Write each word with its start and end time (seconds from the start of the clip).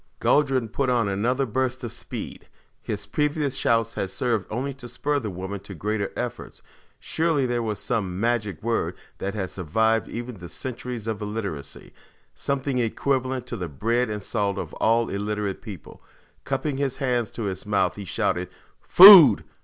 Guldran 0.19 0.69
put 0.69 0.89
on 0.89 1.07
another 1.07 1.45
burst 1.45 1.83
of 1.83 1.93
speed. 1.93 2.47
His 2.81 3.05
previous 3.05 3.53
shouts 3.55 3.93
had 3.93 4.09
served 4.09 4.47
only 4.49 4.73
to 4.73 4.87
spur 4.87 5.19
the 5.19 5.29
woman 5.29 5.59
to 5.59 5.75
greater 5.75 6.11
efforts. 6.15 6.63
Surely 6.99 7.45
there 7.45 7.61
was 7.61 7.77
some 7.77 8.19
magic 8.19 8.63
word 8.63 8.95
that 9.19 9.35
had 9.35 9.51
survived 9.51 10.07
even 10.09 10.37
the 10.37 10.49
centuries 10.49 11.05
of 11.05 11.21
illiteracy. 11.21 11.93
Something 12.33 12.79
equivalent 12.79 13.45
to 13.45 13.55
the 13.55 13.69
"bread 13.69 14.09
and 14.09 14.23
salt" 14.23 14.57
of 14.57 14.73
all 14.73 15.07
illiterate 15.07 15.61
peoples. 15.61 15.99
Cupping 16.45 16.77
his 16.77 16.97
hands 16.97 17.29
to 17.33 17.43
his 17.43 17.67
mouth, 17.67 17.95
he 17.95 18.03
shouted, 18.05 18.49
"Food! 18.79 19.43